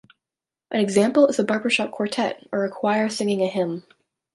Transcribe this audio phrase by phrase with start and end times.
[0.71, 3.85] An example is a barbershop quartet or a choir singing a hymn.